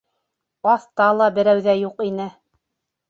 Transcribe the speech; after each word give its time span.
Аҫта 0.71 1.09
ла 1.19 1.27
берәү 1.37 1.63
ҙә 1.67 1.77
юҡ 1.83 2.03
ине. 2.11 2.27